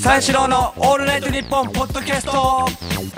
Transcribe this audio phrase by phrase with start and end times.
[0.00, 2.66] 三四郎のオールナイトニッポンポッドキャスト。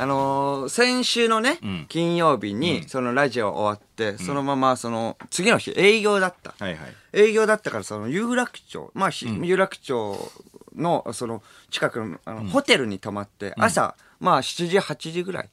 [0.02, 1.86] あのー先週のね、ん。
[1.88, 6.54] 金曜日に、そのラジオ終わって、そのまま、その、次の日、営業だった。
[6.58, 6.94] はいはい。
[7.12, 10.32] 営業だったから、その、有楽町、まあ、ひ有楽町
[10.74, 15.50] の、その、近くの、あの、ホテルに泊まって、朝、まあ、7時、8時ぐらい、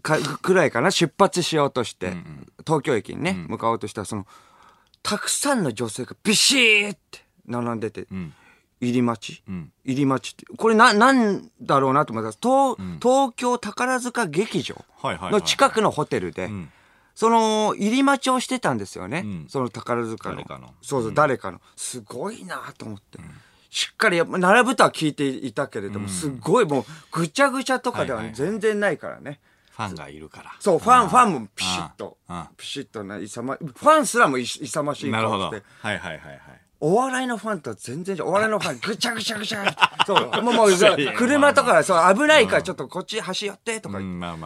[0.00, 2.14] か、くらいかな、出発しようとして、
[2.66, 4.26] 東京駅にね、向かおうとしたら、その、
[5.02, 8.32] たくさんの女性がビシーって並んでて、ん
[8.80, 9.72] 入り待ち、ん。
[9.84, 16.70] 入り待ちって、これな、なんだろうなと思ったら、東、東京宝塚劇場はいはいはいの近くのホテルで、ん。
[17.14, 19.22] その、入り待ちをしてたんですよね。
[19.22, 19.46] ん。
[19.48, 20.36] その宝塚の。
[20.36, 20.74] 誰かの。
[20.82, 21.60] そうそう、誰かの。
[21.74, 23.18] すごいなと思って。
[23.70, 28.50] しっかりやっぱ、並ぶとは聞いていたけれども、すごいもう、ぐちゃぐちゃとかでははいはいはい。
[28.50, 29.40] 全然ないからね。
[29.72, 30.54] ファンがいるから。
[30.60, 32.18] そう、ファン、ファンもピシッと。
[32.56, 35.44] ピシッとな、勇ま、ファンすらもい勇ましいなるほど。
[35.44, 36.40] はいはいはいはい
[36.80, 38.26] お笑いのファンとは全然違う。
[38.26, 39.74] お笑いのファン、 ぐちゃぐちゃぐちゃ。
[40.06, 40.70] そう、もう、もう、
[41.16, 43.98] 車とか、そう、危ないから、ちょっとこっち走って、とか。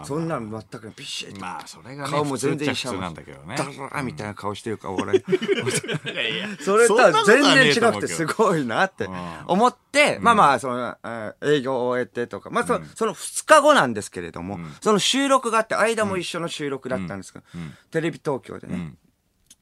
[0.04, 1.40] そんなの全くピシッと。
[1.40, 3.56] まあそれがね顔も全然普通っちゃ普通なんだけどね。
[3.56, 5.22] ダラーみたいな顔してるから、お笑い。
[6.64, 9.08] それとは全然違くて、すごいなって
[9.46, 17.44] 思って、まあまあ、その、あ営業を終えてとか、まあそその2日後なんですけれども、その収録があって、間も一緒の収録だったんですけど、
[17.90, 18.94] テレビ東京でね、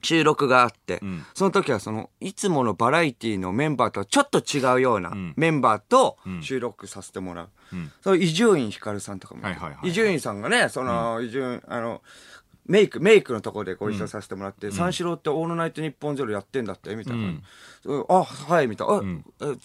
[0.03, 1.25] 収録があって、ん。
[1.35, 7.49] その時はその、いつものバラエティのメンバーとはちょっと違うようなメンバーと収録させてもらう。
[8.03, 9.43] その伊集院光さんとかも。
[9.83, 12.03] 伊集院さんがね、その、伊集院、あの、
[12.67, 17.23] メイク、メイクのところでご一緒させてもらって、三四郎ってオールナイトニッポンゼロやってんだってみたいな。
[17.85, 18.05] うん。
[18.09, 18.95] あ、はい、みたいな。
[18.95, 19.01] あ
[19.43, 19.57] え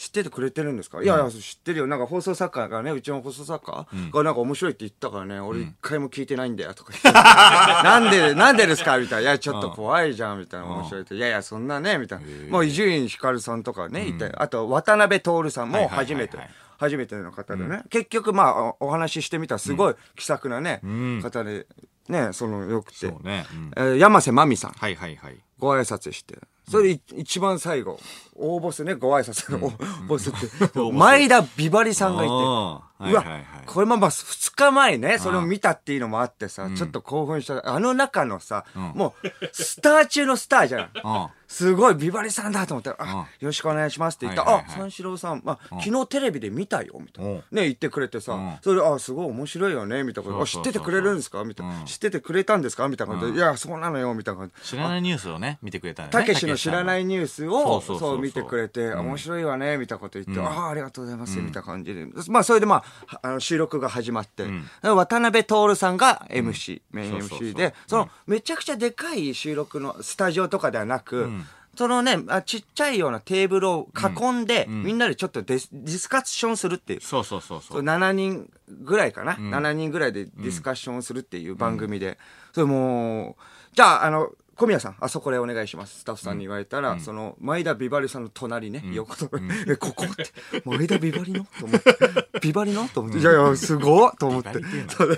[0.00, 1.86] 知っててくれてるんですか、いやいや、知ってるよ。
[1.86, 7.10] なんか放送作家がね、うちの放送作家がなんか面白いって言ったからね、俺一回も聞いてないんだよとか言って。
[7.20, 8.96] なんで、なんでですか？
[8.96, 9.30] みたいな。
[9.30, 10.66] いや、ちょっと怖いじゃん、みたいな。
[10.68, 11.14] 面白いって。
[11.16, 12.26] いやいや、そんなね、みたいな。
[12.50, 14.32] もう伊集院光さんとかね、いて。
[14.38, 16.38] あと、渡辺徹さんも初めて。
[16.78, 20.80] 初めての方でね、結局まあおお話ししてみたらすごい気さくなね、
[21.22, 21.66] 方で
[22.08, 23.44] ねそのよくて、ね。
[23.52, 23.70] うん。
[23.76, 24.70] えー山瀬まみさん。
[24.70, 25.36] はいはいはい。
[25.58, 26.38] ご挨拶して
[26.70, 27.98] それい一番最後。
[28.42, 30.92] 大ボスねご挨拶の、大ボスって。
[30.92, 33.24] 前田美晴さんがいて、うわ、
[33.66, 37.74] これもまあ2日前ね、それを見たっていうのもあってさ、ちょっと興奮した。
[37.74, 40.90] あの中のさ、もう、スター中のスターじゃん。
[41.04, 41.28] うん。
[41.48, 43.18] すごい、ビバリさんだと思ったら、あ、うん。
[43.18, 44.44] よろしくお願いしますって言った。
[44.44, 47.30] ら、あ、三四郎さん、まあ、昨日テレビで見たよ、みたいな。
[47.30, 47.36] うん。
[47.38, 48.58] ね、言ってくれてさ、ん。
[48.62, 50.42] それで、あ、すごい面白いよね、みたいなこと。
[50.42, 51.42] あ、知っててくれるんですか？
[51.44, 51.82] みたいな。
[51.84, 52.88] 知っててくれたんですか？
[52.88, 54.42] みたいなことで、いや、そうなのよ、みたいな。
[54.42, 54.62] ことで。
[54.62, 62.06] 知らないニュースをね見てくれたんだたけしの知らないニュースを、そう見てくれて、面白いわね、みたいなこと言って、ああ、ありがとうございます、みたいな感じで。
[62.28, 64.44] まあ、それでまあ、あの収録が始まって、
[64.82, 71.28] 渡辺徹さんが MC、メイン MC で、その、めちゃくちゃでかい収録のスタジオとかではなく、
[71.76, 77.00] そのねあ、ちっちゃいようなテーブルを囲んで、みんなでちょっとディスディスカッションするっていう。
[77.00, 82.18] そうそうそうそそうう7人ぐらいかな、7人ぐらいでディスカッションするっていう番組で、
[82.52, 83.42] それもう
[83.74, 86.00] じゃああの小宮さんあそこでお願いします。
[86.00, 89.30] スタッフさんに言われたら、その前田美晴さんの隣ね、横と、
[89.66, 90.04] えここ？
[90.04, 90.24] って
[90.66, 91.46] 前田美晴の？
[91.58, 91.96] と思って。
[92.42, 92.88] 美晴の？
[92.88, 94.12] と思って、いやいやすごっ！
[94.18, 94.50] と思って。
[94.88, 95.16] それ、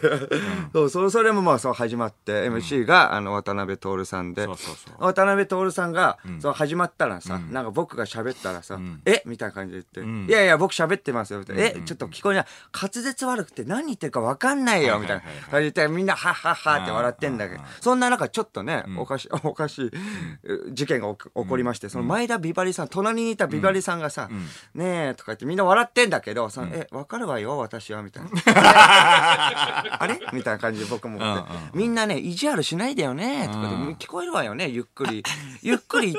[0.89, 4.45] そうそれもまあそう始まって MC が、あの渡辺徹さんで。
[4.45, 4.95] そうそうそう。
[5.01, 9.23] 渡辺徹さんが、そう始まったらさ、なんか僕が喋ったらさ、え？
[9.27, 11.41] みたいな感じで言って、いやいや、僕喋ってますよ。
[11.41, 12.47] みたいなえ、ちょっと聞こえない。
[12.73, 15.01] 滑舌悪くて何言ってるか分かんないよ。
[15.01, 15.59] みたいな。
[15.59, 19.91] 言って、みんな、はっはっはって笑ってんだけど、そんな中、ちょっとね、おかしい、おかしい
[20.73, 24.29] 事件が起こりまして、その前田美晴さん、隣にいた美晴さんがさ、
[24.75, 28.31] ねえ、とか言ってみんな笑ってんだけど、そのえ、分かるわよ、私は、みたいな。
[30.03, 35.23] あれみたいな感じで僕もみんなね、意地悪しないでよね、とかで、聞こえるわよね、ゆっくり。
[35.63, 36.15] ゆっくり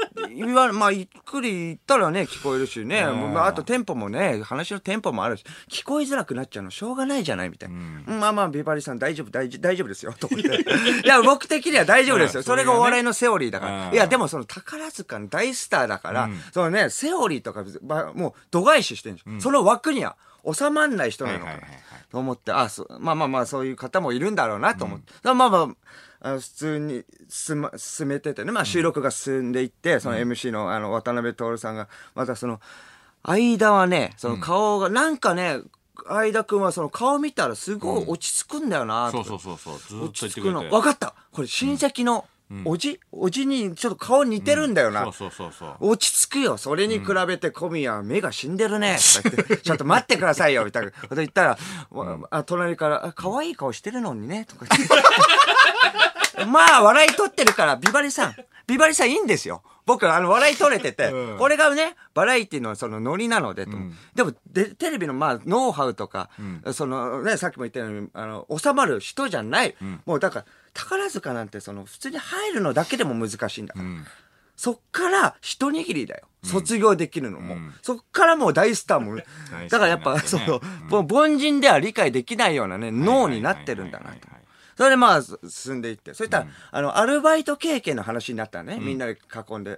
[0.74, 7.76] まあ、ゆっくり言ったらね、聞こえるしね、まあ、あとテンポもね、話のテンポもあるし、聞こえづらくなっちゃうのしょうがないじゃない、みたいな。
[7.76, 8.20] うん。
[8.20, 10.48] まあまあ、ビバリさん大丈夫、大丈夫、ですよ、と思って。
[11.04, 12.40] いや、僕的には大丈夫ですよ。
[12.40, 13.88] うんそれがお笑いのセオリーだから。
[13.90, 13.94] うん。
[13.94, 19.16] いや、でもその宝塚の大スターだから、そのね、セオリーとか、ばもう度外視してるん。
[19.18, 19.42] ですよ。
[19.42, 20.16] その枠には
[20.52, 21.46] 収まんない人なのか。
[21.46, 21.60] な
[22.12, 25.14] と思って、あ、そまあまあまあ、そういう方もいるんだろうなと思って。
[25.24, 25.68] まあまあ、
[26.26, 32.62] あの普通に進,、ま、進めててね、まあ収録が進んでいって、その MC のあの渡辺徹さんが、またその、
[33.24, 35.60] 間はね、その顔が、なんかね、
[36.08, 39.24] 相田くんはその顔見たらすごい落ち着くんだよなとか。
[39.24, 39.88] そうそうそうそう。
[39.90, 40.76] ずーっと落ち着く言ってくれて。
[40.76, 40.82] の。
[40.82, 41.16] 分かった。
[41.32, 42.26] これ親戚の
[42.66, 46.58] おじ、おじにちょっと顔似てるんだよな、そうそうそうそう落ち着くよ。
[46.58, 48.98] それに比べて小宮は目が死んでるね。
[49.22, 50.66] とか言って、ちょっと待ってくださいよ。
[50.66, 51.58] みたいな こと言ったら、
[51.92, 54.46] わあ隣から、あ可愛い顔してるのにね。
[54.46, 56.46] とか言って。
[56.46, 58.36] まあ、笑い取ってるから、ビバリさん。
[58.68, 59.64] ビバリさんいいんですよ。
[59.86, 66.30] 僕、あの、笑い取れてて、うんこれがね、バラエティのそのノリなので、とうんでもで、テレビのまあ、ノウハウとか、
[66.64, 69.76] うそのね、さっきも言ったように、あの、収まる人じゃない。
[69.84, 73.86] んもうだから、宝塚なんてその、普通に入るのだけでも難しいんだから。
[73.86, 74.06] うん
[74.56, 76.28] そっから一握りだよ。
[76.44, 77.56] 卒業できるのも。
[77.56, 79.16] うんそっからもう大スターも。
[79.16, 79.24] だ
[79.70, 84.28] からやっぱ、その、もう凡人では理解できないようなね、脳になってるんだなと。
[84.78, 86.14] それでまあ、す進んでいって。
[86.14, 88.80] そしたら、あの、アルバイト経験の話になったのね。
[88.80, 89.18] みんなで
[89.50, 89.78] 囲んで。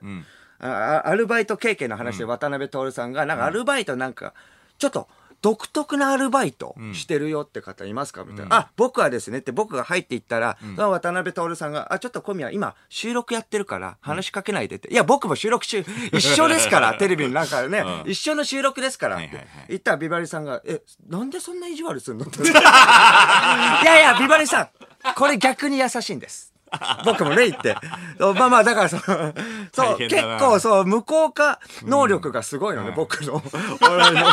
[0.59, 4.33] あアルバイト経験の話で渡辺徹さんが、なんかアルバイトなんか、
[4.77, 5.07] ちょっと、
[5.41, 8.23] 独特なアルバイトしてるよって方いますか？
[8.23, 8.55] みたいな。
[8.55, 14.89] あ、僕はですねって僕が入っていったら、その渡辺徹さんが、あ、ちょっと小宮今収録やってるから話しかけないでって。
[14.91, 22.25] いや、僕も収録中、 一緒ですから、テレビの中でね、うん一緒の収録ですからって言ったらビバリさんが、え、なんでそんな意地悪するの？
[22.25, 22.39] って。
[22.41, 24.69] いやいや、ビバリさん、
[25.15, 26.54] これ逆に優しいんです。
[27.05, 27.75] 僕もね、言って。
[28.19, 29.33] まあまあ、だからその、
[29.73, 33.41] そう、結構そう、無効化能力がすごいのね、僕の。
[33.81, 34.25] 俺の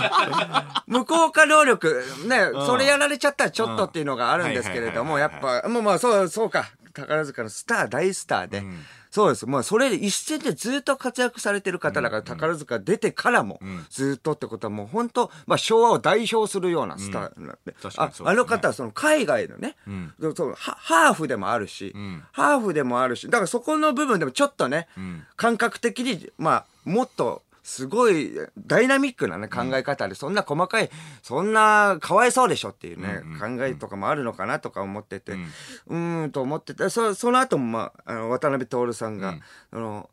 [0.87, 6.67] 無効化能力、ね、それやられちゃったらちょっとっていうのがあるんですけれども、やっぱ、もうまあ、そう、そうか。
[6.94, 8.62] 宝塚のスター、大スターで。
[9.12, 9.47] そうです。
[9.47, 13.61] まあ、それで一戦でずっと活躍されてる方だから、宝塚出てからも、
[13.91, 17.75] ずっとってことはもう本当、まあ、昭和を代表するようなスターなんで。
[17.99, 20.14] ああの方はその海外のね、ん。
[20.35, 22.25] そうハハーフでもあるし、ん。
[22.32, 25.26] ハーフでもあるし、だからそこの部分でもちょっとね、ん。
[25.37, 30.91] 感覚的に、まあ、もっと、すごいダイナミックなね、考え方で、そんな細かい、
[31.23, 35.32] そんな、かわいそうでしょっていうね、考えとかもあるのかなとか思ってて、
[35.87, 39.37] うーん、と思ってて、そその後も、まあ、あの、渡辺徹さんが、
[39.70, 40.11] あの、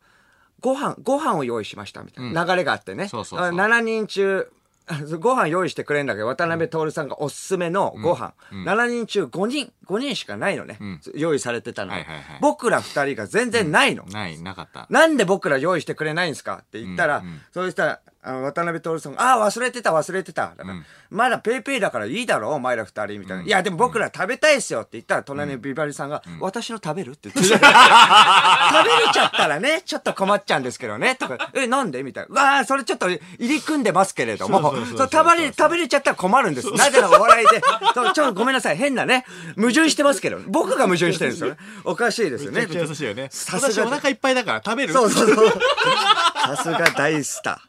[0.60, 3.08] ご飯、ご飯を用意しましたみたいな流れがあってね。
[3.08, 3.50] そうそうそう。
[3.50, 4.52] 7人中、
[5.20, 8.34] ご飯用意してくれんだけど、渡辺徹さんがおすすめのご飯。
[8.52, 10.80] 7人中5人、5人しかないのね。
[11.16, 14.06] 用意されてたの、はいはいはい僕ら2人が全然ないの。
[14.06, 14.88] ない、なかった。
[14.90, 20.54] なんで僕ら用意してくれないんですかって言ったら、うんうんそうしたら、あの、渡辺徹さんが、ああ、忘れてた、忘れてた。
[20.58, 20.76] だから、
[21.10, 23.44] まだペイペイだからいいだろ、お前ら二人、みたいな。
[23.44, 27.42] いや、でも僕ら食べたいっすよって言ったら、隣のビバリさんが、私の食べるって言って。
[27.48, 27.64] 食べれ
[29.14, 31.16] ちゃったらね、ちょっと困っちゃうんですけどね。
[31.16, 32.04] とか、え、なんで？
[32.04, 32.42] みたいな。
[32.42, 36.72] わあ、それちょっと入り組んでますけれども、そう食べれ、食べれちゃったら困るんです。
[36.74, 37.62] なぜならお笑いで、
[37.94, 39.26] そうちょっとごめんなさい、変なね、
[39.56, 41.58] 矛盾してますけど、僕が矛盾してるんですよね。
[41.86, 42.68] おかしいですよね。
[42.70, 43.30] 優しいよね。
[43.32, 44.94] さすが私お腹いっぱいだから食べる？
[44.94, 45.52] そうそうそう。
[46.56, 47.69] さすが大スター。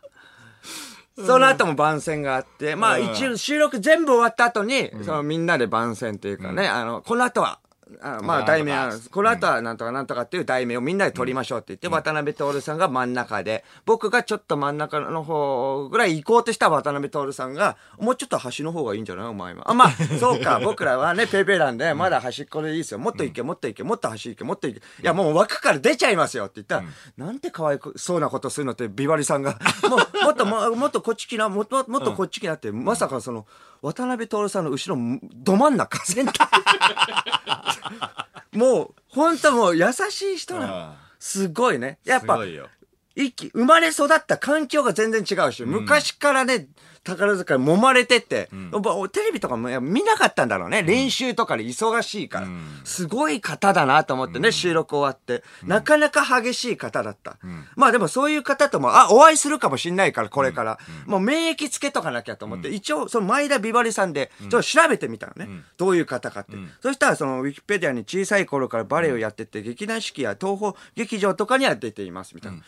[1.27, 7.59] その後も番宣があって、まあうん一応収録全部終わった後に、そのみんなで番宣というかね、あの、この後は、
[8.03, 19.27] あまあ題名は、この後はなんとかなんとかっていう題名をみんなで取りましょうって言って、渡辺徹さんが真ん中で、僕がちょっと真ん中の方ぐらい行こうとした渡辺徹さんが、もうちょっと端の方がいいんじゃない？
[19.27, 19.71] お前は。
[19.71, 22.99] あ、まあ、 そうか、僕らはね、ペイペイなんで、まだ端っこでいいですよ。
[22.99, 25.03] もっと行け、もっと行け、もっと端行け、もっと行け。
[25.03, 26.85] いや、もう枠から出ちゃいますよって言ったら、
[27.27, 29.59] なんてかわいそうなことするのってビバリさんが、
[29.89, 33.47] もう、もっとも、もっとこっち来な、もっと、もっとこっち来なって、まさかその、
[33.83, 35.01] 渡辺徹さんの後ろ、
[35.35, 37.40] ど真ん中、センター。
[38.52, 40.94] もう、本当もう優しい人なのうん。
[41.19, 41.99] すごいね。
[42.05, 42.69] やっぱすご、いよ。
[43.14, 46.69] 一気、生まれ育った環境が全然違うし、昔からね、
[47.02, 50.82] 宝塚に揉まれてって、やっぱテレビとかも見なかったんだろうね。
[50.82, 52.47] 練習とかで忙しいから。
[52.47, 55.43] んすごい方だなと思ってね、収録終わって。
[55.62, 57.38] なかなか激しい方だった。
[57.75, 60.79] まあでもそういう方とも、あ、お会いするかもしんないから、これから。
[61.06, 65.49] もう免疫つけとかなきゃと思って、一応、その前田ビバリさんで、ちょっと調べてみたのね。
[65.78, 66.52] どういう方かって。
[66.83, 72.59] そしたら、そのウィキペディアに小さい頃からバレエをやってて、劇団四季や東宝劇場とかには出ています、みたいな。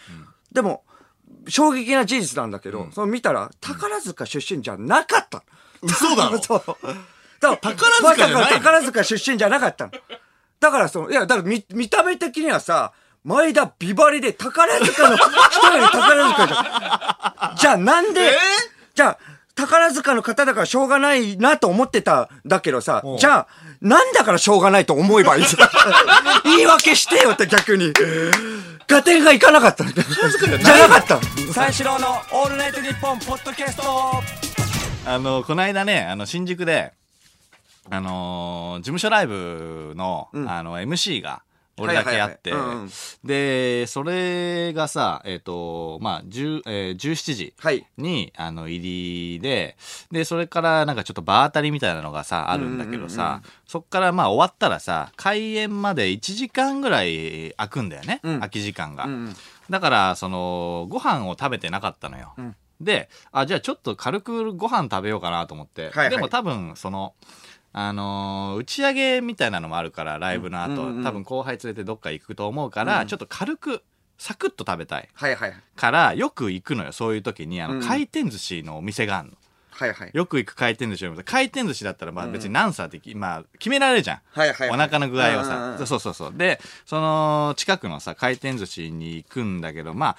[0.52, 0.84] でも、
[1.48, 5.42] 衝撃な事実なんだけど、その見たら、宝塚出身じゃなかった。
[5.82, 6.62] 嘘だろ そう。
[7.40, 9.92] だから宝塚宝塚出身じゃなかったの。
[10.60, 12.92] だからその、いや、だから見、見た目的にはさ、
[13.24, 15.26] 前田ビバリで宝塚の人
[15.72, 17.56] より宝塚じゃん。
[17.56, 18.36] じゃあなんで、
[18.94, 19.18] じゃあ、
[19.54, 23.46] 宝塚の方だからしょうがないなと思ってたんだけどさう、んじゃあ、
[23.80, 25.68] なんだからしょうがないと思えばいいじゃん。
[26.56, 27.92] 言い訳してよって逆に。
[28.90, 29.84] 合点がいかなかった。
[29.84, 31.20] じゃなかった。
[31.52, 34.22] 三四郎のオールナイトニッポンポッドキャスト
[35.06, 36.92] あの、この間ね、あの、新宿で、
[37.90, 41.42] あのー事務所ライブの、あの、MC が、
[41.78, 42.52] 俺だけやって、
[43.24, 47.86] で、それがさ、えっ、と、まあ、10えー17時はい。
[47.96, 49.76] に、あの、入りで、
[50.10, 59.04] で、それからなんかちょっと場当たりみたいなのがさ、あるんだけどさ、そっからまあ終わったらさ、開演まで1時間ぐらい空くんだよね、うん空き時間が。
[59.04, 59.34] うん
[59.70, 62.34] だから、その、ご飯を食べてなかったのよ。
[62.38, 65.84] んで、あ、じゃあちょっと軽くご飯食べようかなと思って。
[65.84, 67.14] はいはいでも多分、その、
[67.74, 73.82] あのー打ち上げみたいなのもあるから、ライブの後、うんうんうん多分後輩連れてどっか行くと思うから、ちょっと軽く
[74.18, 75.08] サクッと食べたい。
[75.14, 75.54] はいはい。
[75.74, 77.80] からよく行くのよそういう時にあの、うん。
[77.82, 79.34] 回転寿司のお店があるの。
[79.70, 80.10] はいはい。
[80.12, 81.24] よく行く回転寿司のお店。
[81.24, 84.20] 回転寿司だったらまあ別に何皿ってき、まあ決められるじゃん。
[84.32, 84.70] はいはい。
[84.70, 85.86] お腹の具合をうんうんさうん。
[85.86, 86.32] そうそうそう。
[86.36, 90.16] でその近くのさ回転寿司に行くんだけどまあ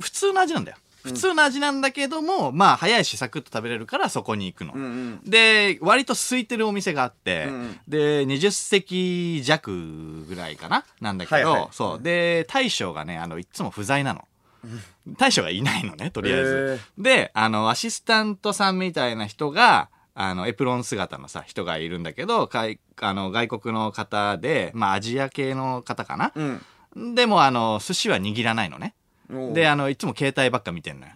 [0.00, 5.20] 普通の味なんだよ普通の味なんだけども、まあ早いしサクッと食べれるからそこに行くの、うんうん。
[5.24, 7.80] で割と空いてるお店があって、うんうん。
[7.86, 10.84] で20席弱ぐらいかな？
[11.00, 11.68] なんだけど、はいはい。
[11.72, 12.02] そう。
[12.02, 14.26] で大将がねあのいつも不在なの。
[15.18, 16.80] 大将がいないのねとりあえず。
[16.96, 26.32] であのアシスタントさんみたいな人があのエプロン姿のさ人がいるんだけどかいあの外国の方で、まあ、アジア系の方かな、
[26.94, 27.14] うん。
[27.14, 28.94] でもあの寿司は握らないのね
[29.28, 31.12] であのいつも携帯ばっか見てんのよ、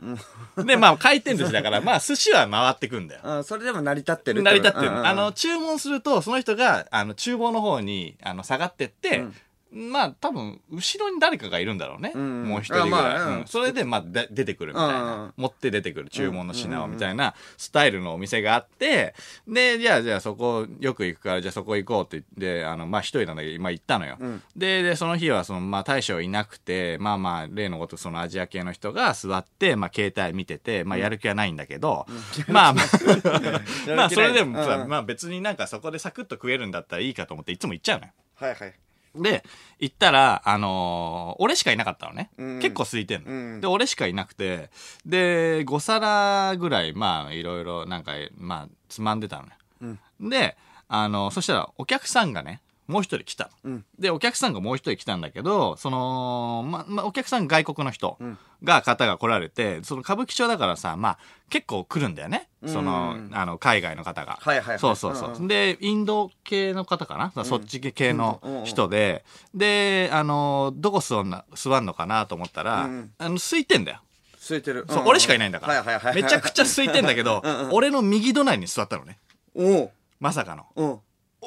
[0.65, 3.21] でまあ回転寿司だからまあ寿司は回ってくんだよ。
[3.41, 9.25] あそれでも成り立ってる成り立ってる、うんうんあの注文するとその人があの厨房の方にあの下がってって、
[9.71, 12.45] まあ多分後ろに誰かがいるんだろうね、うん。
[12.45, 13.41] もう一人ぐらい、あまあうん。
[13.41, 13.47] うん。
[13.47, 15.33] それでまあで出てくるみたいな、うん。
[15.37, 19.15] 持って出てくる注文の品をみたいなスタイルのお店があって
[19.47, 24.43] でじゃあじゃあそこよく行くからじゃあそこ行こうって言ってあのまあ一人なんだけど今行ったのよ、ん。
[24.57, 32.07] ででその日はそのまあ大将いなくてまあまあ例のごとくそのアジア系の人が座ってまあ携帯見ててまあやる気はないんだけど、
[32.49, 32.85] まあまあ
[33.97, 34.89] まあそれでもさ、うん。
[34.89, 38.13] まあ別になんかそこでサクッと食えるんだったらいいかと思っていつも行っちゃうのよ。
[38.37, 38.75] はいはい。
[39.15, 39.45] で、
[39.79, 42.31] 行ったら、あのー俺しかいなかったのね。
[42.39, 42.61] うん。
[42.61, 43.61] 結構空いてんの、うん。
[43.61, 44.71] で、俺しかいなくて、
[45.07, 49.99] で、5皿ぐらい、まあ、いろいろ、なんか、まあ、つまんでたのね。
[50.21, 50.57] で、
[50.89, 61.19] あの、そしたら、お客さんがね、もう一人来たの、うんで、お客さんがもう一人来たんだけど、その、ま、ま、お客さん外国の人んが、方が来られて、その歌舞伎町だからさ、まあ、
[61.51, 62.49] 結構来るんだよね。
[62.67, 64.39] その、うんあの、海外の方が。
[64.41, 65.35] はいはいはいそうそうそう。
[65.35, 74.01] うんで、インド系の方かな、そっち系のうんうんうん人で、で、あの、どこ座んな、座んのかなと思ったら、うんあの、空いてんだよ。
[74.41, 74.87] 空いてる。
[74.89, 75.75] そう、俺しかいないんだから。
[75.75, 76.23] はいはいはい。
[76.23, 79.19] めちゃくちゃ空いてんだけど、 うんうん俺の右隣に座ったのね。
[79.55, 79.91] おう
[80.21, 81.03] まさかの。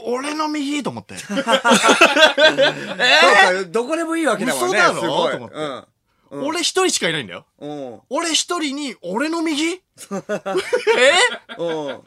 [0.06, 0.14] うん。
[0.14, 1.18] 俺の右と思って。
[1.20, 1.54] そうか、
[3.70, 4.78] どこでもいいわけだもんね。
[4.78, 5.02] 嘘だろ？
[5.02, 6.48] と思ってうん。
[6.48, 7.46] 俺一人しかいないんだよ。
[7.60, 8.00] うん。
[8.10, 9.74] 俺一人に、俺の右？
[9.74, 9.82] え？
[11.58, 12.02] うん。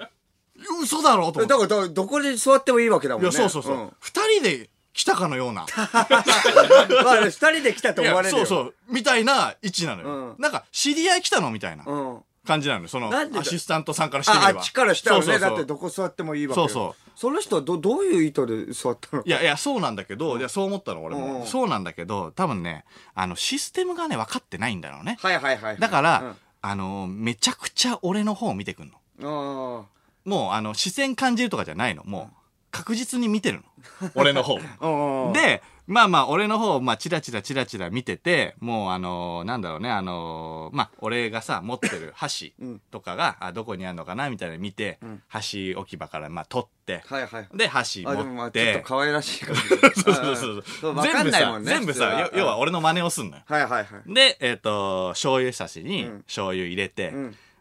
[0.83, 1.31] 嘘だろ？
[1.33, 1.47] と思って。
[1.47, 3.31] だからど、どこで座ってもいいわけだもんね。
[3.31, 3.77] いや、そうそうそう。
[3.77, 5.67] ん二、人で来たかのような。
[5.77, 8.47] まあ、二人で来たと思われるよ。
[8.47, 8.75] そうそう。
[8.89, 10.09] みたいな位置なのよ。
[10.09, 11.51] うんなんか、知り合い来たの？
[11.51, 12.23] みたいなうん。
[12.47, 12.89] 感じなのよ。
[12.89, 14.61] その、アシスタントさんからしてみあ、あれば。
[14.61, 17.11] っちからしたらね、だってどこ座ってもいいわけよそうそう。
[17.17, 21.47] その人はど、どういう意図で座ったのいやいや、そうなんだけど、いや、そう思ったの、俺うんも。
[21.47, 22.85] そうなんだけど、多分ね、
[23.15, 25.17] あの、システムがね、分かってないんだろうね。
[25.21, 25.79] はいはいはい。
[25.79, 28.95] だから、あの、めちゃくちゃ俺の方を見てくんの。
[29.21, 29.81] うん。
[29.81, 29.85] あ
[30.25, 32.03] もう、あの、視線感じるとかじゃないの。
[32.05, 32.37] もう、
[32.71, 33.63] 確実に見てる
[34.03, 34.11] の。
[34.15, 34.59] 俺の方。
[34.81, 34.87] あ。
[35.29, 35.33] うん。
[35.33, 47.49] で、まあまあ、俺の方、まあ、チラチラチラチラ見てて、もう、あのーなんだろうね、あのーまあ、俺がさ、持ってる 箸うんとかが、あ、どこにあるのかな、みたいなの見て、ん箸置き場から、まあ、取って、はいはい。
[47.53, 49.61] で、箸あ、でもまあ、持っちょっとて、可愛らしい感じ。
[50.03, 51.03] そうそうそう。
[51.03, 53.43] 全部さ、全部さ、よ要は俺の真似をすんのよ。
[53.47, 54.15] はいはいはい。
[54.15, 57.11] で、えっ、と、醤油差しにうん醤油入れて、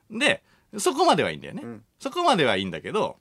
[0.10, 0.20] うん。
[0.20, 0.42] で、
[0.78, 1.62] そこまではいいんだよね。
[1.64, 3.18] うんそこまではいいんだけど、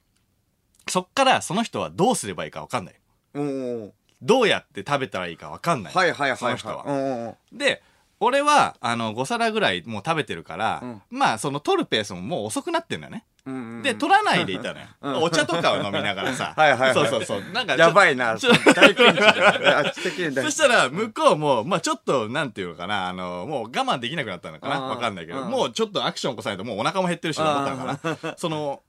[0.88, 2.94] そっからその人はどうすればいいかわかんない。
[3.34, 3.92] うん。
[4.22, 5.94] どうやって食べたらいいかわかんない。
[5.94, 6.38] はいはいはい。
[6.38, 6.84] その人は。
[6.86, 7.58] うんうん。
[7.58, 7.82] で、
[8.20, 13.24] 俺は、あの、5皿ぐらいもう食べてるから、うんまあ、その取るペースももう遅くなってんだよね。
[13.44, 13.82] うんうん。
[13.82, 14.86] で、取らないでいたのよ。
[15.20, 16.54] お茶とかを飲みながらさ。
[16.56, 17.42] はいはいはいそうそうそう。
[17.52, 18.36] なんかちょ、やばいな。
[18.38, 19.78] ちょ大ピンチだ。
[19.78, 28.34] あっち的に大そしたら、向こうも、まあちょっと、なんていうのかな、あの、もう我慢できなくなったのかなうんわかんないけど、うんもうちょっとアクション起こさないともうお腹も減ってるし、思ったのかな。
[28.38, 28.82] その、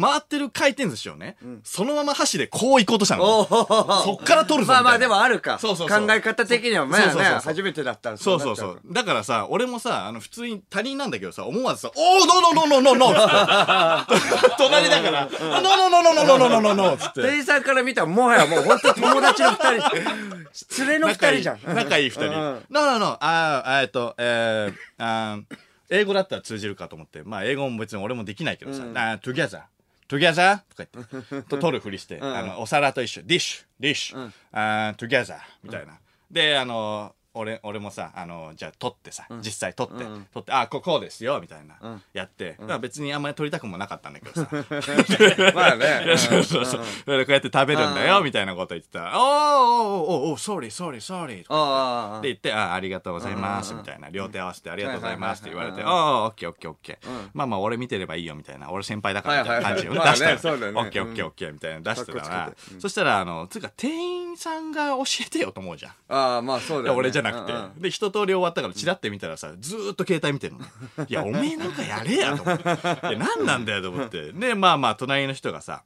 [0.00, 3.40] 回ってる回転寿司をね、そのまま箸でこう行こうとしたの。
[3.40, 5.58] おーそっから取るぞみたいなまあまあでもあるか。
[5.58, 8.80] そうそうそう考え方的にはまあね、そうそうそうそう初めてだったらそうそうそう。
[8.90, 14.54] だからさ、俺もさ、あの、普通に他人なんだけどさ、思わずさ、おー、ノーノーノーノーノーノーっつって。
[14.58, 17.22] 隣だから、ノーノーノーノーノーノーノーノーっつって。
[17.22, 20.84] 店員さんから見たらもはやもう本当に友達の二人。
[20.84, 21.74] 連れの二仲いい人じゃん。
[21.74, 22.24] 仲いい二人。
[22.24, 25.56] うんノーノーノー、あー、えっと、えー、あー
[25.90, 29.18] 英語だったら通じるかと思って、まあ英語も別に俺もできないけどさ、あー
[30.08, 30.58] together?together?
[30.76, 35.98] とか言って、 と取るふりして、あの、お皿と一緒、 dish、dish、あー together みたいな。
[36.30, 44.48] で、あの、俺、俺もさ、あの、じゃあ取ってさ、実際取って、取って、あ、ここうですよ、みたいな、やって、まあ別にあんまり取りたくもなかったんだけどさ。
[45.54, 46.16] まあね。
[46.16, 46.80] そうそうそう。
[47.04, 51.42] それでこうやって食べるんだよ、みたいなこと言ってたら、おーおーおーおー、sorry, sorry, sorry.
[51.42, 52.20] とかああ。
[52.20, 54.10] で言って、あ、ありがとうございます、みたいな。
[54.10, 57.28] 両手合わせてありがとうございますって言われて、あはいはいあ、オッケーオッケーオッケー。
[57.34, 58.70] まあまあ、俺見てればいいよ、みたいな。
[58.70, 65.92] 俺先輩だから、みたいな感じをはいはいはい出したら、まあねそうだよねオッケーオッケーオッケー、みたいな出してたかっこらつけて、そしたら、あの、つうか、店員さんが教えてよと思うじゃん。
[66.08, 66.88] ああ、まあそうだよ、ね。
[66.88, 70.60] いや俺じゃなくて、うんうんで一通り終わったからチラって見たらさずーっと携帯見てるの。
[71.08, 72.64] いやおめえなんかやれやと思って。
[73.16, 74.32] 何なんだよと思って。
[74.32, 75.82] でまあまあ隣の人がさ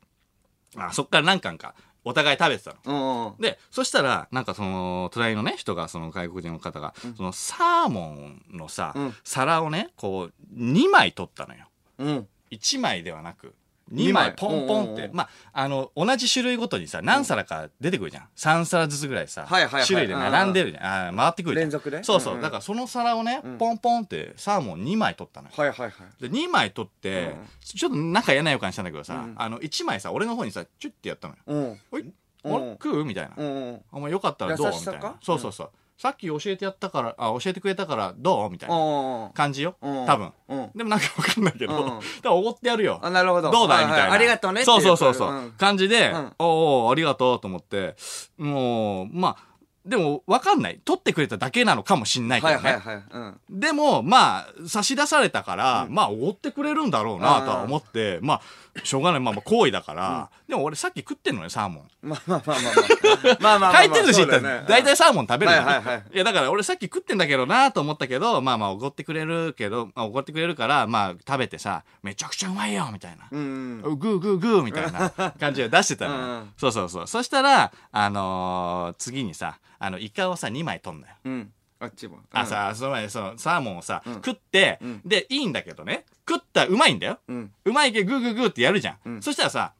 [0.76, 2.76] あそっから何巻かお互い食べてたの。
[2.84, 9.14] うんうんでそしたらなんかその隣のね人がその外国人の方が、そのサーモンのさ、うん。
[9.24, 11.66] 皿をねこう2枚取ったのよ。
[11.98, 12.28] うん。
[12.50, 13.54] 1枚ではなく
[13.92, 14.28] 2二枚。
[14.28, 18.28] 枚ポンポンって、まああの同じ種類ごとにさ何皿か出てくるじゃん。
[18.36, 19.84] 3皿ずつぐらいさ、はいはいはい。
[19.84, 21.64] 種類で並んでるじゃん、あー回ってくるじゃん。
[21.64, 22.02] 連続で？
[22.04, 22.42] そうそう、うんうん。
[22.42, 23.58] だからその皿をね、うん。
[23.58, 25.54] ポンポンってサーモン2枚取ったのよ。
[25.56, 25.92] はいはいはい。
[26.22, 31.40] で2枚取って、うんちょっとなんか嫌な予感したんだけどさ、うんあの1枚さ俺の方にさチュッてやったのよ。
[31.46, 32.12] うん「おい
[32.44, 32.64] あうん。
[32.66, 33.34] れ食う?」みたいな。
[33.36, 33.80] うんうん。
[33.92, 34.70] お前よかったらどう？
[34.70, 35.14] みたいな。
[35.22, 38.50] そうそうそう、さっき教えてやったからあ教えてくれたからどう？
[38.50, 39.30] みたいなうん。
[39.32, 39.74] 感じよ。
[39.82, 40.06] うん。
[40.06, 40.32] 多分。
[40.48, 40.70] うん。
[40.76, 41.86] でもなんかわかんないけど、うん。
[41.86, 43.00] だからおごってやるよ。
[43.02, 43.50] あなるほど。
[43.50, 43.86] どうだい？
[43.86, 45.52] みたいな、ありがとうねそうそうそうそう、ん。
[45.58, 46.32] 感じで、うん。
[46.38, 47.96] おうおうありがとうと思って。
[48.36, 49.44] もうまあ
[49.88, 50.80] でもわかんない。
[50.84, 53.02] 取ってくれただけなのかもしんないけどね、はいはいはい。
[53.10, 53.60] うん。
[53.60, 58.40] でもまあ差し出されたから、まあおごってくれるんだろうなとは思って、まあ
[58.84, 59.20] しょうがない。
[59.20, 61.88] まあまあ行為だから、でも俺さっき食ってんのねサーモン。
[62.02, 81.12] まあまあまあまあまあまあまあ回転寿司行ったら大体サーモン食べるじゃんはいはいはいいやだから俺さっき食ってんだけどなと思ったけどまあまあおごってくれるけどまあおごってくれるからまあ食べてさめちゃくちゃうまいよみたいな、うんグーグーグーみたいな感じで出してたのよ、うんそうそうそうそしたらあのー次にさあのイカをさ2枚取んのよ。
[81.24, 81.52] うん。
[81.80, 82.18] あっちも。
[82.32, 84.14] あさその前にそのサーモンをさ、うん。
[84.14, 86.04] 食って、うんでいいんだけどね。
[86.28, 87.18] 食ったらうまいんだよ。
[87.28, 87.52] うん。
[87.64, 89.22] うまいけどグーグーグーってやるじゃん、うん。
[89.22, 89.72] そしたらさ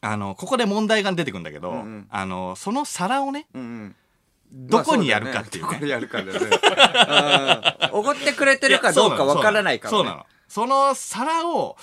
[0.00, 2.06] あのここで問題が出てくるんだけど、うんうん。
[2.10, 3.96] あのその皿をねうんうん。
[4.50, 6.06] どこにやるかっていうね,、まあそうだよね。
[6.06, 7.90] どこにやるかだよね。
[7.90, 7.98] うん。
[7.98, 9.98] おごってくれてるかどうかわからないからね。
[9.98, 10.26] そうなの。
[10.48, 11.76] その皿を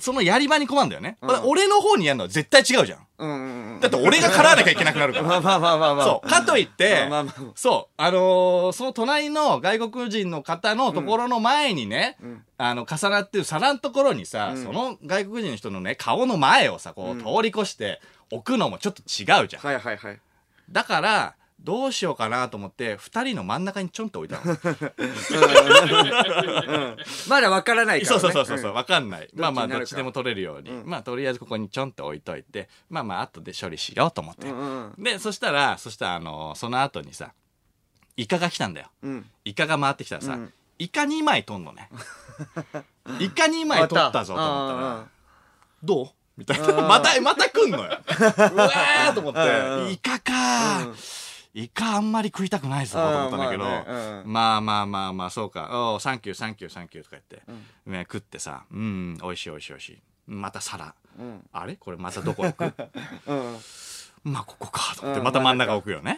[0.00, 1.30] そのやり場に困るんだよね、うん。
[1.44, 3.06] 俺の方にやるのは絶対違うじゃん。
[3.16, 5.26] うんだって俺が払わなきゃいけなくなるから。
[5.28, 6.04] まあまあまあまあまあ。
[6.04, 6.28] そう。
[6.28, 7.52] かといって、まあまあまあ。
[7.54, 7.94] そう。
[7.96, 12.44] あのーその隣の外国人の方のところの前にね、うん。
[12.58, 14.64] あの、重なってる皿のところにさ、うん。
[14.64, 17.18] その外国人の人のね、顔の前をさ、こう、うん。
[17.20, 19.62] 通り越して置くのもちょっと違うじゃん。
[19.62, 20.20] はいはいはい。
[20.70, 24.52] だから、どうしようかなと思って、二人の真ん中にちょんと置いたの。
[24.52, 24.54] う
[26.92, 26.96] ん
[27.28, 29.28] まだわからないからねそうそうそうそう、んわかんない。
[29.34, 30.70] まあまあ、どっちでも取れるように。
[30.70, 34.46] うんまあ、とりあえずここにちょんと置いといて、まあまあ、後で処理しようと思って。
[34.46, 37.32] うんうんで、そしたら、そしたら、あのその後にさ、
[38.16, 38.88] イカが来たんだよ。
[39.02, 41.88] うんイカが回ってきたらさ、うんイカ2枚取んのね。
[43.20, 45.04] イカ2枚取ったぞと思ったら、
[45.82, 46.08] どう？
[46.36, 46.66] みたいな。
[46.82, 47.86] また、また来んのよ。
[47.86, 47.90] う
[48.56, 50.94] わーと思っうんて、イカかうん
[51.54, 55.68] イカあんまり食いたくないぞと思ったんだけど、うんまあまあまあまあまあ、そうか。
[55.92, 59.98] おうサンキュー、サンキュー、サンキューとか言って、ね、食ってさ、うん、美味しい美味しい美味しい。
[60.26, 60.94] また皿。
[61.18, 61.48] うん。
[61.52, 61.76] あれ？
[61.76, 62.64] これまたどこ置く？
[63.28, 64.32] うん。
[64.32, 66.16] まあ、ここかと思って、うんまた真ん中置くよね。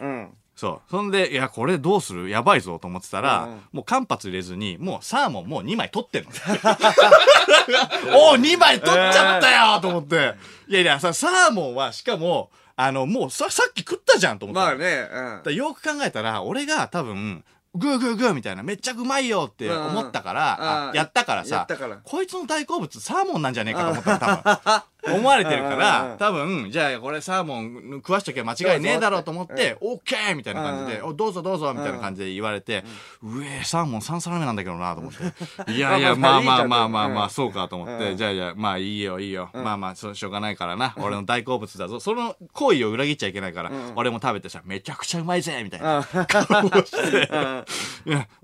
[0.57, 0.91] うんそう。
[0.91, 2.31] そんで、いや、これどうする？
[2.31, 6.31] やばいぞと思ってたら、うんもう間髪入れずに、もうサーモンもう2枚取ってんの。
[8.17, 10.35] おお !2 枚取っちゃったよと思って。
[10.69, 14.61] いやいや、さ、サーモンはしかも、あの、もうさ、さっき食ったじゃんと思って。
[14.61, 24.83] まあねだからよく考えたら、俺が多分、グーグーグーみたいな、めっちゃうまいよって思ったから、うんあやったからやさったから、こいつの大好物サーモンなんじゃねえかと思ったら多分、
[25.15, 32.85] 思われてるかうんら、多分、じゃあこれサーモン食わしときゃ間違いねえだろうと思って、オッケーみたいな感じで、うんおどうぞどうぞみたいな感じで言われて、
[33.23, 35.19] うえサーモン3皿目なんだけどなと思って。
[35.73, 39.51] いやいや、まあまあまあまあまあ、そうかと思って、うんじゃあじゃあ、まあいいよいいよ。
[39.53, 40.95] まあまあ、そうしょうがないからな。
[40.97, 42.01] 俺の大好物だぞ。
[42.01, 46.03] その行為を裏切っちゃいけないから、俺も食べてさ、めちゃくちゃうまいぜみたいな。
[46.27, 47.31] 顔をして。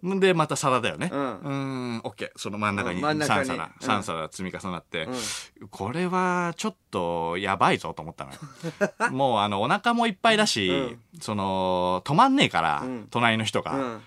[0.03, 1.11] うんで、また皿だよね。
[1.12, 1.48] ううんー
[1.96, 2.31] ん、オッケー。
[2.37, 5.09] その真ん中にうん真ん中3に皿、うん三皿積み重なって、
[5.70, 8.38] これはちょっとやばいぞと思ったのよ。
[9.11, 13.09] もうあの、お腹もいっぱいだし、その、止まんねえから、ん。
[13.11, 13.73] 隣の人が。
[13.73, 14.03] うん。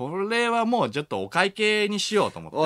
[0.00, 2.56] これはもうちょっとお会計にしようと思って。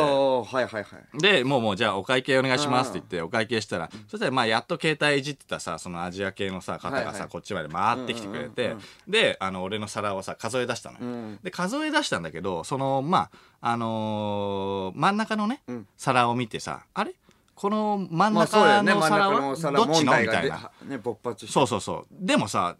[0.56, 1.18] はいはいはい。
[1.18, 7.28] で、もうもうじゃあお会計お願いしますって言ってお会計したら、そしたらまあやっと携帯いじってたさ、そのアジア系のさ、方がさ、はいはい。
[7.30, 8.76] こっちまで回ってきてくれて、
[9.08, 11.00] で、あの、俺の皿をさ、数え出したの。
[11.00, 11.04] よ。
[11.06, 11.38] ん。
[11.42, 13.30] で、数え出したんだけど、その、ま
[13.62, 15.86] あ、あのー真ん中のね、ん。
[15.96, 17.14] 皿を見てさ、あれ？
[17.54, 19.54] この真ん中の皿は？
[19.76, 20.20] どっちの？
[20.20, 20.70] みたいな。
[20.84, 22.06] ね勃発してそうそうそう。
[22.10, 22.76] でもさ、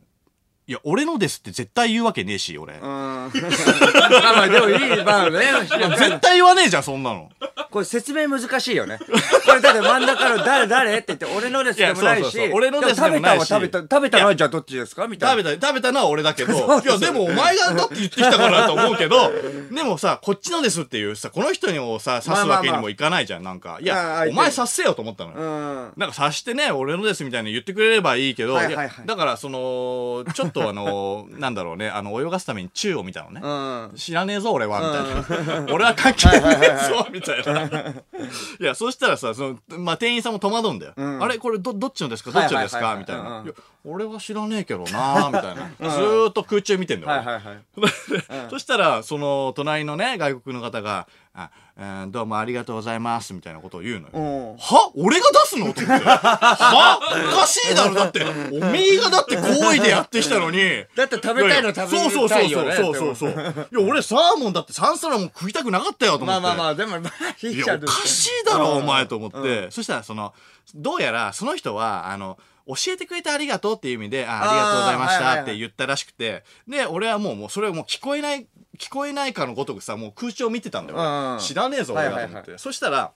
[0.67, 2.75] いや、俺のですって絶対言うわけねえし、俺。
[2.75, 5.41] うん でもいいまあね
[5.99, 7.29] 絶対言わねえじゃん、そんなの。
[7.71, 8.99] これ説明難しいよね。
[9.47, 12.39] これだって真ん中の誰誰って言って、俺のですでもないし。
[12.53, 15.07] 俺のですでもないしも食べたは食べた、食べたのはじゃあどっちですか？
[15.07, 15.43] みたいな。
[15.43, 19.31] 食べた、食べたのは俺だけど、いや、でもお前がだって言ってきたからなと思うけど、
[19.73, 23.79] でもさ、こっちのですっていうさ、この人にもさ、刺すわけにもいかないじゃん、なんか。
[23.81, 25.37] いや、お前刺せよと思ったのよ。
[25.39, 25.93] うん。
[25.97, 33.41] なんか刺してね、俺のですみたいに言ってくれればいいけど、はいはいはいやだからその、ちょっとあの、なんだろうね、あの、泳がすために宙を見たのね。
[33.43, 33.97] うん。
[33.97, 37.44] 知らねえぞ俺はみたいな、俺は関係ねえぞみたいな
[38.61, 41.23] いやそしたらさその、まあ、店員さんも戸惑うんだよ、ん。
[41.23, 42.31] あれこれどどっちのですか？
[42.31, 42.85] どっちのですはい。
[42.85, 43.13] はいはいはいか？
[43.15, 43.55] みたいな、うんいや
[43.87, 47.59] 俺は知らねえけどなみたいな、 ずーっと空中見てんだよ、はいはいはい。
[48.49, 54.57] そしたらその隣のね外国の方が「あえーどうもありがとうございます」みたいなことを言うのよ、うん。
[54.57, 54.93] は？
[54.95, 55.73] 俺が出すの？
[55.75, 56.05] と思って。
[56.07, 57.01] は？
[57.35, 60.59] おかしいだろだって、おめえがだって好意でやってきたのに。
[60.95, 62.77] だって食べたいの食べそうたいよね。
[62.77, 63.69] そうそうそうそうそう。
[63.73, 66.41] いや、俺サーモンだって3皿も食いたくなかったよと思って。
[66.43, 69.71] まあまあまあ、でも、まあ、いいや、おかしいだろ、うんお前と思って。
[69.73, 70.33] そしたら、その、
[70.75, 78.47] どうやら、その人は、あの、教えてくれてありがとうっていう意味で、あありがとうございましたって言ったらしくて、で、俺はもう、もう、それをもう聞こえない、
[78.79, 80.99] 聞こえないかのごとくさ、もう空調見てたんだよ。
[80.99, 82.35] うんうん知らねえぞ、俺はと思って。
[82.35, 83.13] はいはいはそしたら、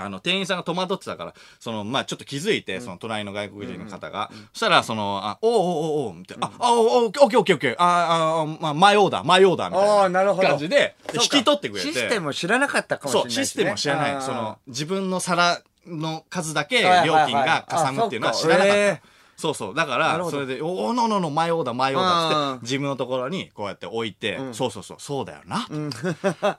[0.00, 10.48] あの、店員さんが戸惑ってたから、その、まあちょっと気づいて、その、隣の外国人の方が、そしたら、その、あ、おうおうおうおう、みたいな、あ、あ、おうおうオッケーオッケーオッケーあ、あ、まあ、マイオーダー、マイオーダーみたいな。
[10.48, 11.88] 感じで、引き取ってくれて。
[11.88, 13.44] システムを知らなかったかもしれそう、ないしね。
[13.44, 14.22] システムを知らない。
[14.22, 19.18] その、自分の皿の数だけ料金がかさむっていうのはあ知らなかった。
[19.38, 19.74] そうそう。
[19.74, 25.64] だから、それで、おお、ののの、マイオーダー、マイオーダーっつうんって、自分のところにこうやって置いて、んそうそうそう、そうだよな。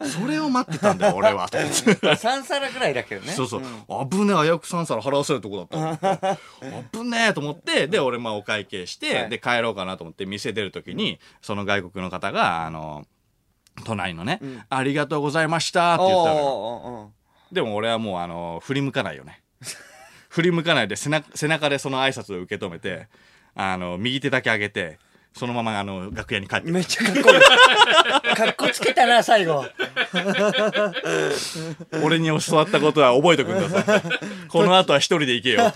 [0.02, 1.50] それを待ってたんだよ、俺は。
[1.50, 3.34] と思って3皿ぐらいだけどね。
[3.34, 3.62] そうそう。
[4.10, 6.38] 危ねえ、危うく3皿払わせるとこだった。
[6.98, 13.06] 危ねえと思って、で、俺、まあ、お会計して、はいで、帰ろうかなと思って、店出るときに、その外国の方が、あの、
[13.84, 14.40] 隣のね、
[14.70, 17.12] ありがとうございましたって言ったのよ。
[17.52, 19.42] でも俺はもうあの振り向かないよね。
[20.30, 23.08] 振り向かないで背中背中でその挨拶を受け止めて
[23.56, 25.00] あの右手だけ上げて
[25.34, 27.40] そのままあの楽屋に帰ってめっちゃかっこいい。
[28.36, 29.66] かっこつけたな、最後。
[32.04, 34.02] 俺に教わったことは覚えておくんださい
[34.48, 35.72] この後は一人で行けよ。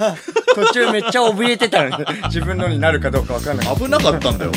[0.56, 3.76] 途中めっちゃ怯えてたのに、自分のになるかどうかわかんない。
[3.78, 4.52] 危なかったんだよ。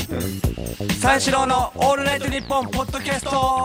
[1.00, 3.64] 三四郎のオールナイトニッポンポッドキャスト